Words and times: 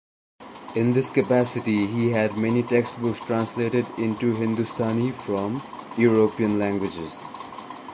In 0.73 0.93
this 0.93 1.11
capacity 1.11 1.85
he 1.85 2.09
had 2.09 2.35
many 2.35 2.63
textbooks 2.63 3.19
translated 3.19 3.85
into 3.99 4.33
Hindustani 4.35 5.11
from 5.11 5.61
European 5.95 6.57
languages. 6.57 7.21